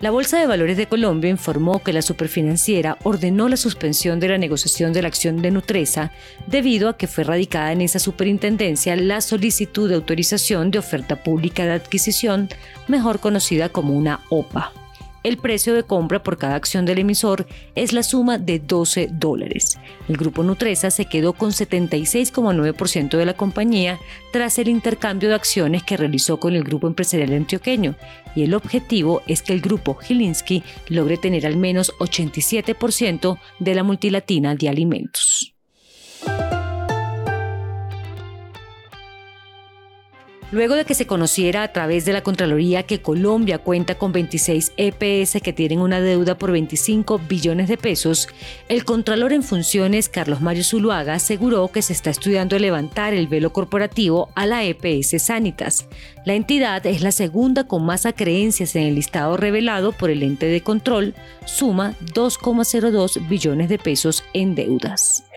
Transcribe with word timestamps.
La 0.00 0.10
Bolsa 0.10 0.38
de 0.38 0.46
Valores 0.46 0.78
de 0.78 0.86
Colombia 0.86 1.28
informó 1.28 1.82
que 1.82 1.92
la 1.92 2.00
superfinanciera 2.00 2.96
ordenó 3.02 3.50
la 3.50 3.58
suspensión 3.58 4.18
de 4.18 4.28
la 4.28 4.38
negociación 4.38 4.94
de 4.94 5.02
la 5.02 5.08
acción 5.08 5.42
de 5.42 5.50
Nutresa 5.50 6.10
debido 6.46 6.88
a 6.88 6.96
que 6.96 7.06
fue 7.06 7.22
radicada 7.22 7.70
en 7.72 7.82
esa 7.82 7.98
superintendencia 7.98 8.96
la 8.96 9.20
solicitud 9.20 9.90
de 9.90 9.96
autorización 9.96 10.70
de 10.70 10.78
oferta 10.78 11.16
pública 11.16 11.66
de 11.66 11.72
adquisición, 11.72 12.48
mejor 12.88 13.20
conocida 13.20 13.68
como 13.68 13.94
una 13.94 14.20
OPA. 14.30 14.72
El 15.22 15.36
precio 15.36 15.74
de 15.74 15.82
compra 15.82 16.22
por 16.22 16.38
cada 16.38 16.54
acción 16.54 16.86
del 16.86 16.98
emisor 16.98 17.46
es 17.74 17.92
la 17.92 18.02
suma 18.02 18.38
de 18.38 18.58
12 18.58 19.10
dólares. 19.12 19.78
El 20.08 20.16
grupo 20.16 20.42
Nutresa 20.42 20.90
se 20.90 21.04
quedó 21.04 21.34
con 21.34 21.50
76,9% 21.50 23.16
de 23.16 23.26
la 23.26 23.34
compañía 23.34 23.98
tras 24.32 24.58
el 24.58 24.68
intercambio 24.68 25.28
de 25.28 25.34
acciones 25.34 25.82
que 25.82 25.98
realizó 25.98 26.40
con 26.40 26.54
el 26.54 26.64
grupo 26.64 26.86
empresarial 26.86 27.34
antioqueño 27.34 27.96
y 28.34 28.44
el 28.44 28.54
objetivo 28.54 29.22
es 29.26 29.42
que 29.42 29.52
el 29.52 29.60
grupo 29.60 29.94
Gilinski 29.94 30.62
logre 30.88 31.18
tener 31.18 31.46
al 31.46 31.56
menos 31.56 31.92
87% 31.98 33.38
de 33.58 33.74
la 33.74 33.82
multilatina 33.82 34.54
de 34.54 34.68
alimentos. 34.68 35.54
Luego 40.52 40.74
de 40.74 40.84
que 40.84 40.94
se 40.94 41.06
conociera 41.06 41.62
a 41.62 41.72
través 41.72 42.04
de 42.04 42.12
la 42.12 42.22
Contraloría 42.22 42.82
que 42.82 43.00
Colombia 43.00 43.58
cuenta 43.58 43.94
con 43.94 44.10
26 44.10 44.72
EPS 44.76 45.40
que 45.40 45.52
tienen 45.52 45.78
una 45.78 46.00
deuda 46.00 46.36
por 46.36 46.50
25 46.50 47.20
billones 47.28 47.68
de 47.68 47.76
pesos, 47.76 48.28
el 48.68 48.84
Contralor 48.84 49.32
en 49.32 49.44
funciones 49.44 50.08
Carlos 50.08 50.40
Mario 50.40 50.64
Zuluaga 50.64 51.14
aseguró 51.14 51.68
que 51.68 51.82
se 51.82 51.92
está 51.92 52.10
estudiando 52.10 52.58
levantar 52.58 53.14
el 53.14 53.28
velo 53.28 53.52
corporativo 53.52 54.30
a 54.34 54.44
la 54.44 54.64
EPS 54.64 55.22
Sanitas. 55.22 55.86
La 56.24 56.34
entidad 56.34 56.84
es 56.84 57.00
la 57.00 57.12
segunda 57.12 57.68
con 57.68 57.86
más 57.86 58.04
acreencias 58.04 58.74
en 58.74 58.82
el 58.82 58.96
listado 58.96 59.36
revelado 59.36 59.92
por 59.92 60.10
el 60.10 60.24
ente 60.24 60.46
de 60.46 60.62
control, 60.62 61.14
suma 61.46 61.94
2,02 62.12 63.28
billones 63.28 63.68
de 63.68 63.78
pesos 63.78 64.24
en 64.32 64.56
deudas. 64.56 65.29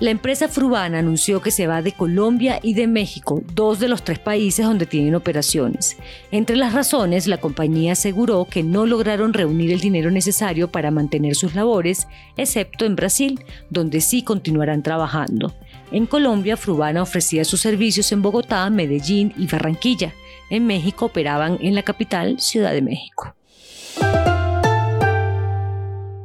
La 0.00 0.10
empresa 0.10 0.48
Frubana 0.48 1.00
anunció 1.00 1.42
que 1.42 1.50
se 1.50 1.66
va 1.66 1.82
de 1.82 1.92
Colombia 1.92 2.58
y 2.62 2.72
de 2.72 2.86
México, 2.86 3.42
dos 3.54 3.80
de 3.80 3.86
los 3.86 4.02
tres 4.02 4.18
países 4.18 4.64
donde 4.64 4.86
tienen 4.86 5.14
operaciones. 5.14 5.98
Entre 6.30 6.56
las 6.56 6.72
razones, 6.72 7.26
la 7.26 7.36
compañía 7.36 7.92
aseguró 7.92 8.46
que 8.46 8.62
no 8.62 8.86
lograron 8.86 9.34
reunir 9.34 9.70
el 9.70 9.80
dinero 9.80 10.10
necesario 10.10 10.68
para 10.68 10.90
mantener 10.90 11.34
sus 11.34 11.54
labores, 11.54 12.08
excepto 12.38 12.86
en 12.86 12.96
Brasil, 12.96 13.44
donde 13.68 14.00
sí 14.00 14.22
continuarán 14.22 14.82
trabajando. 14.82 15.54
En 15.92 16.06
Colombia, 16.06 16.56
Frubana 16.56 17.02
ofrecía 17.02 17.44
sus 17.44 17.60
servicios 17.60 18.10
en 18.10 18.22
Bogotá, 18.22 18.70
Medellín 18.70 19.34
y 19.36 19.48
Barranquilla. 19.48 20.14
En 20.48 20.66
México 20.66 21.04
operaban 21.04 21.58
en 21.60 21.74
la 21.74 21.82
capital, 21.82 22.40
Ciudad 22.40 22.72
de 22.72 22.80
México. 22.80 23.34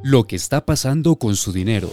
Lo 0.01 0.27
que 0.27 0.37
está 0.37 0.65
pasando 0.65 1.17
con 1.17 1.35
su 1.35 1.51
dinero. 1.51 1.89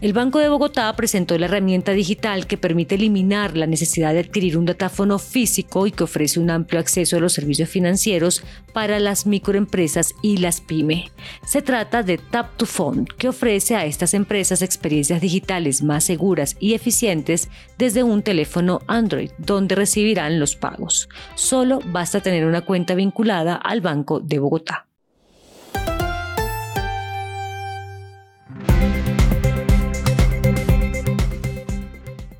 El 0.00 0.12
Banco 0.12 0.38
de 0.38 0.48
Bogotá 0.48 0.94
presentó 0.94 1.36
la 1.38 1.46
herramienta 1.46 1.90
digital 1.90 2.46
que 2.46 2.56
permite 2.56 2.94
eliminar 2.94 3.56
la 3.56 3.66
necesidad 3.66 4.12
de 4.12 4.20
adquirir 4.20 4.56
un 4.56 4.64
datáfono 4.64 5.18
físico 5.18 5.88
y 5.88 5.90
que 5.90 6.04
ofrece 6.04 6.38
un 6.38 6.50
amplio 6.50 6.78
acceso 6.78 7.16
a 7.16 7.20
los 7.20 7.32
servicios 7.32 7.68
financieros 7.68 8.44
para 8.72 9.00
las 9.00 9.26
microempresas 9.26 10.14
y 10.22 10.36
las 10.36 10.60
pyme. 10.60 11.10
Se 11.44 11.62
trata 11.62 12.04
de 12.04 12.16
Tap 12.16 12.56
to 12.56 12.64
Phone, 12.64 13.06
que 13.06 13.28
ofrece 13.28 13.74
a 13.74 13.86
estas 13.86 14.14
empresas 14.14 14.62
experiencias 14.62 15.20
digitales 15.20 15.82
más 15.82 16.04
seguras 16.04 16.54
y 16.60 16.74
eficientes 16.74 17.48
desde 17.76 18.04
un 18.04 18.22
teléfono 18.22 18.80
Android, 18.86 19.32
donde 19.36 19.74
recibirán 19.74 20.38
los 20.38 20.54
pagos. 20.54 21.08
Solo 21.34 21.80
basta 21.86 22.20
tener 22.20 22.46
una 22.46 22.60
cuenta 22.60 22.94
vinculada 22.94 23.56
al 23.56 23.80
Banco 23.80 24.20
de 24.20 24.38
Bogotá. 24.38 24.87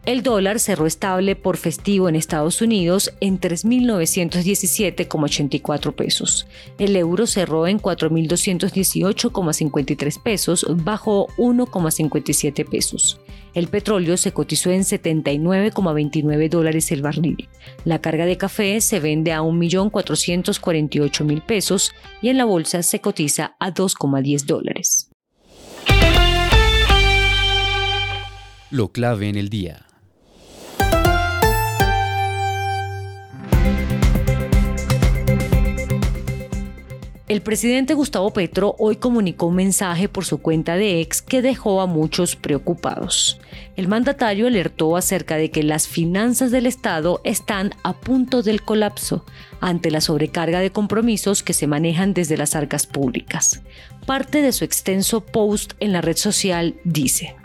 El 0.08 0.22
dólar 0.22 0.58
cerró 0.58 0.86
estable 0.86 1.36
por 1.36 1.58
festivo 1.58 2.08
en 2.08 2.16
Estados 2.16 2.62
Unidos 2.62 3.12
en 3.20 3.38
3.917,84 3.38 5.94
pesos. 5.94 6.46
El 6.78 6.96
euro 6.96 7.26
cerró 7.26 7.66
en 7.66 7.78
4.218,53 7.78 10.22
pesos, 10.22 10.64
bajó 10.82 11.26
1,57 11.36 12.66
pesos. 12.66 13.20
El 13.52 13.68
petróleo 13.68 14.16
se 14.16 14.32
cotizó 14.32 14.70
en 14.70 14.80
79,29 14.80 16.48
dólares 16.48 16.90
el 16.90 17.02
barril. 17.02 17.46
La 17.84 18.00
carga 18.00 18.24
de 18.24 18.38
café 18.38 18.80
se 18.80 19.00
vende 19.00 19.34
a 19.34 19.42
1.448.000 19.42 21.44
pesos 21.44 21.92
y 22.22 22.30
en 22.30 22.38
la 22.38 22.46
bolsa 22.46 22.82
se 22.82 23.02
cotiza 23.02 23.56
a 23.60 23.74
2,10 23.74 24.46
dólares. 24.46 25.10
Lo 28.70 28.90
clave 28.90 29.28
en 29.28 29.36
el 29.36 29.50
día. 29.50 29.87
El 37.28 37.42
presidente 37.42 37.92
Gustavo 37.92 38.32
Petro 38.32 38.74
hoy 38.78 38.96
comunicó 38.96 39.46
un 39.46 39.56
mensaje 39.56 40.08
por 40.08 40.24
su 40.24 40.38
cuenta 40.38 40.76
de 40.76 41.02
ex 41.02 41.20
que 41.20 41.42
dejó 41.42 41.82
a 41.82 41.86
muchos 41.86 42.36
preocupados. 42.36 43.38
El 43.76 43.86
mandatario 43.86 44.46
alertó 44.46 44.96
acerca 44.96 45.36
de 45.36 45.50
que 45.50 45.62
las 45.62 45.88
finanzas 45.88 46.50
del 46.50 46.64
Estado 46.64 47.20
están 47.24 47.74
a 47.82 47.92
punto 47.92 48.42
del 48.42 48.62
colapso 48.62 49.26
ante 49.60 49.90
la 49.90 50.00
sobrecarga 50.00 50.60
de 50.60 50.72
compromisos 50.72 51.42
que 51.42 51.52
se 51.52 51.66
manejan 51.66 52.14
desde 52.14 52.38
las 52.38 52.56
arcas 52.56 52.86
públicas. 52.86 53.60
Parte 54.06 54.40
de 54.40 54.52
su 54.52 54.64
extenso 54.64 55.20
post 55.20 55.74
en 55.80 55.92
la 55.92 56.00
red 56.00 56.16
social 56.16 56.76
dice, 56.84 57.36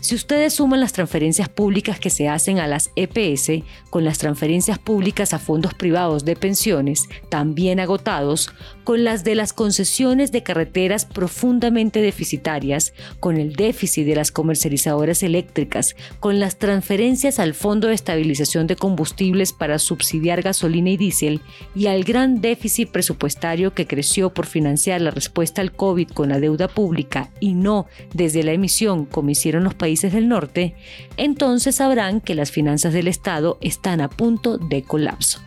si 0.00 0.14
ustedes 0.14 0.54
suman 0.54 0.80
las 0.80 0.92
transferencias 0.92 1.48
públicas 1.48 1.98
que 1.98 2.10
se 2.10 2.28
hacen 2.28 2.58
a 2.58 2.66
las 2.66 2.90
EPS 2.96 3.64
con 3.90 4.04
las 4.04 4.18
transferencias 4.18 4.78
públicas 4.78 5.32
a 5.32 5.38
fondos 5.38 5.74
privados 5.74 6.24
de 6.24 6.36
pensiones, 6.36 7.08
también 7.28 7.80
agotados, 7.80 8.52
con 8.84 9.04
las 9.04 9.24
de 9.24 9.34
las 9.34 9.52
concesiones 9.52 10.32
de 10.32 10.42
carreteras 10.42 11.06
profundamente 11.06 12.00
deficitarias, 12.00 12.92
con 13.20 13.36
el 13.36 13.54
déficit 13.54 14.06
de 14.06 14.16
las 14.16 14.30
comercializadoras 14.30 15.22
eléctricas, 15.22 15.96
con 16.20 16.38
las 16.40 16.58
transferencias 16.58 17.38
al 17.38 17.54
Fondo 17.54 17.88
de 17.88 17.94
Estabilización 17.94 18.66
de 18.66 18.76
Combustibles 18.76 19.52
para 19.52 19.78
subsidiar 19.78 20.42
gasolina 20.42 20.90
y 20.90 20.96
diésel 20.96 21.40
y 21.74 21.86
al 21.86 22.04
gran 22.04 22.40
déficit 22.40 22.90
presupuestario 22.90 23.74
que 23.74 23.86
creció 23.86 24.32
por 24.32 24.46
financiar 24.46 25.00
la 25.00 25.10
respuesta 25.10 25.62
al 25.62 25.72
COVID 25.72 26.10
con 26.10 26.28
la 26.28 26.38
deuda 26.38 26.68
pública 26.68 27.30
y 27.40 27.54
no 27.54 27.86
desde 28.12 28.42
la 28.42 28.52
emisión 28.52 29.06
como 29.06 29.30
hicieron 29.30 29.64
los 29.64 29.74
países 29.86 30.12
del 30.12 30.26
norte, 30.26 30.74
entonces 31.16 31.76
sabrán 31.76 32.20
que 32.20 32.34
las 32.34 32.50
finanzas 32.50 32.92
del 32.92 33.06
Estado 33.06 33.56
están 33.60 34.00
a 34.00 34.10
punto 34.10 34.58
de 34.58 34.82
colapso. 34.82 35.40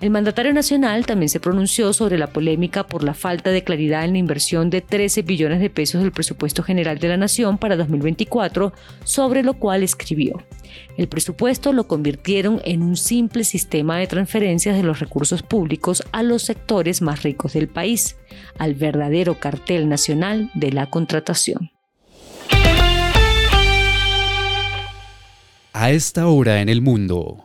El 0.00 0.08
mandatario 0.08 0.54
nacional 0.54 1.04
también 1.04 1.28
se 1.28 1.40
pronunció 1.40 1.92
sobre 1.92 2.16
la 2.16 2.28
polémica 2.28 2.86
por 2.86 3.04
la 3.04 3.12
falta 3.12 3.50
de 3.50 3.64
claridad 3.64 4.06
en 4.06 4.12
la 4.12 4.18
inversión 4.18 4.70
de 4.70 4.80
13 4.80 5.20
billones 5.20 5.60
de 5.60 5.68
pesos 5.68 6.00
del 6.00 6.10
presupuesto 6.10 6.62
general 6.62 6.98
de 6.98 7.08
la 7.08 7.18
Nación 7.18 7.58
para 7.58 7.76
2024, 7.76 8.72
sobre 9.04 9.42
lo 9.42 9.52
cual 9.58 9.82
escribió. 9.82 10.42
El 10.96 11.08
presupuesto 11.08 11.74
lo 11.74 11.86
convirtieron 11.86 12.62
en 12.64 12.82
un 12.82 12.96
simple 12.96 13.44
sistema 13.44 13.98
de 13.98 14.06
transferencias 14.06 14.74
de 14.74 14.84
los 14.84 15.00
recursos 15.00 15.42
públicos 15.42 16.02
a 16.12 16.22
los 16.22 16.44
sectores 16.44 17.02
más 17.02 17.24
ricos 17.24 17.52
del 17.52 17.68
país, 17.68 18.16
al 18.56 18.74
verdadero 18.74 19.38
cartel 19.38 19.86
nacional 19.90 20.50
de 20.54 20.72
la 20.72 20.88
contratación. 20.88 21.75
Esta 25.88 26.26
hora 26.26 26.60
en 26.60 26.68
el 26.68 26.82
mundo. 26.82 27.44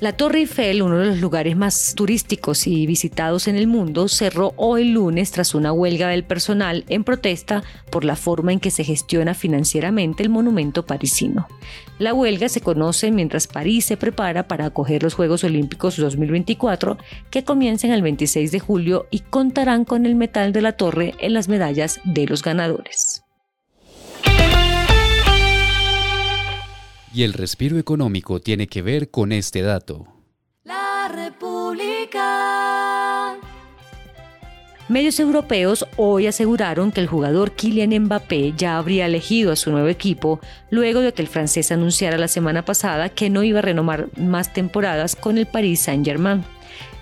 La 0.00 0.16
Torre 0.16 0.40
Eiffel, 0.40 0.82
uno 0.82 0.98
de 0.98 1.06
los 1.06 1.20
lugares 1.20 1.56
más 1.56 1.94
turísticos 1.94 2.66
y 2.66 2.86
visitados 2.86 3.46
en 3.46 3.54
el 3.54 3.68
mundo, 3.68 4.08
cerró 4.08 4.52
hoy 4.56 4.90
lunes 4.90 5.30
tras 5.30 5.54
una 5.54 5.72
huelga 5.72 6.08
del 6.08 6.24
personal 6.24 6.84
en 6.88 7.04
protesta 7.04 7.62
por 7.92 8.04
la 8.04 8.16
forma 8.16 8.52
en 8.52 8.58
que 8.58 8.72
se 8.72 8.82
gestiona 8.82 9.34
financieramente 9.34 10.24
el 10.24 10.28
monumento 10.28 10.84
parisino. 10.84 11.46
La 12.00 12.14
huelga 12.14 12.48
se 12.48 12.60
conoce 12.60 13.12
mientras 13.12 13.46
París 13.46 13.84
se 13.84 13.96
prepara 13.96 14.48
para 14.48 14.66
acoger 14.66 15.04
los 15.04 15.14
Juegos 15.14 15.44
Olímpicos 15.44 15.96
2024 15.96 16.98
que 17.30 17.44
comienzan 17.44 17.92
el 17.92 18.02
26 18.02 18.50
de 18.50 18.58
julio 18.58 19.06
y 19.12 19.20
contarán 19.20 19.84
con 19.84 20.04
el 20.04 20.16
metal 20.16 20.52
de 20.52 20.62
la 20.62 20.72
torre 20.72 21.14
en 21.20 21.32
las 21.32 21.48
medallas 21.48 22.00
de 22.02 22.26
los 22.26 22.42
ganadores. 22.42 23.22
Y 27.12 27.22
el 27.22 27.32
respiro 27.32 27.78
económico 27.78 28.40
tiene 28.40 28.66
que 28.66 28.82
ver 28.82 29.10
con 29.10 29.32
este 29.32 29.62
dato. 29.62 30.06
La 30.64 31.08
República. 31.08 32.28
Medios 34.88 35.20
europeos 35.20 35.86
hoy 35.96 36.26
aseguraron 36.26 36.92
que 36.92 37.00
el 37.00 37.08
jugador 37.08 37.52
Kylian 37.52 38.04
Mbappé 38.04 38.54
ya 38.56 38.78
habría 38.78 39.04
elegido 39.04 39.52
a 39.52 39.56
su 39.56 39.70
nuevo 39.70 39.88
equipo 39.88 40.40
luego 40.70 41.00
de 41.00 41.12
que 41.12 41.20
el 41.20 41.28
francés 41.28 41.70
anunciara 41.72 42.16
la 42.16 42.28
semana 42.28 42.64
pasada 42.64 43.10
que 43.10 43.28
no 43.28 43.42
iba 43.42 43.58
a 43.58 43.62
renovar 43.62 44.08
más 44.16 44.52
temporadas 44.54 45.14
con 45.14 45.36
el 45.36 45.44
Paris 45.44 45.80
Saint-Germain. 45.80 46.42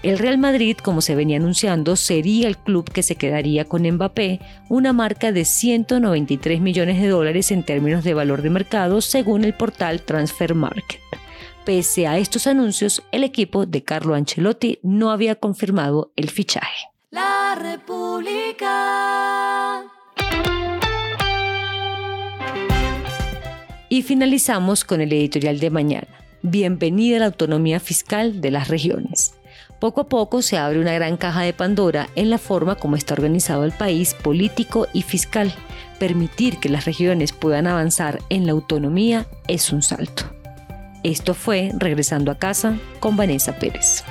El 0.03 0.19
Real 0.19 0.39
Madrid, 0.39 0.77
como 0.77 1.01
se 1.01 1.15
venía 1.15 1.39
anunciando, 1.39 1.97
sería 1.97 2.49
el 2.49 2.59
club 2.59 2.91
que 2.91 3.03
se 3.03 3.17
quedaría 3.17 3.65
con 3.65 3.83
Mbappé, 3.83 4.41
una 4.69 4.93
marca 4.93 5.33
de 5.33 5.45
193 5.45 6.61
millones 6.61 7.01
de 7.01 7.09
dólares 7.09 7.51
en 7.51 7.65
términos 7.65 8.05
de 8.05 8.15
valor 8.15 8.43
de 8.43 8.51
mercado, 8.51 9.01
según 9.01 9.45
el 9.45 9.55
portal 9.55 10.03
Transfer 10.03 10.55
Market. 10.55 11.01
Pese 11.65 12.07
a 12.07 12.19
estos 12.19 12.47
anuncios, 12.47 13.03
el 13.11 13.25
equipo 13.25 13.67
de 13.67 13.83
Carlo 13.83 14.15
Ancelotti 14.15 14.79
no 14.83 15.11
había 15.11 15.35
confirmado 15.35 16.13
el 16.15 16.31
fichaje. 16.31 16.87
La 17.11 17.59
República. 17.61 18.67
Y 23.89 24.03
finalizamos 24.03 24.85
con 24.85 25.01
el 25.01 25.13
editorial 25.13 25.59
de 25.59 25.71
mañana. 25.71 26.09
Bienvenida 26.43 27.17
a 27.17 27.21
la 27.21 27.27
autonomía 27.27 27.81
fiscal 27.81 28.41
de 28.41 28.51
las 28.53 28.69
regiones. 28.69 29.35
Poco 29.79 30.03
a 30.03 30.09
poco 30.09 30.43
se 30.43 30.57
abre 30.57 30.81
una 30.81 30.93
gran 30.93 31.17
caja 31.17 31.43
de 31.43 31.53
Pandora 31.53 32.09
en 32.15 32.31
la 32.31 32.39
forma 32.39 32.77
como 32.77 32.97
está 32.97 33.15
organizado 33.15 33.65
el 33.65 33.73
país 33.73 34.15
político 34.15 34.87
y 34.93 35.03
fiscal. 35.03 35.53
Permitir 35.99 36.59
que 36.59 36.69
las 36.69 36.85
regiones 36.85 37.33
puedan 37.33 37.67
avanzar 37.67 38.21
en 38.31 38.47
la 38.47 38.53
autonomía 38.53 39.27
es 39.49 39.73
un 39.73 39.83
salto. 39.83 40.25
Esto 41.03 41.35
fue 41.35 41.71
Regresando 41.77 42.31
a 42.31 42.39
casa 42.39 42.79
con 43.01 43.17
Vanessa 43.17 43.57
Pérez. 43.57 44.03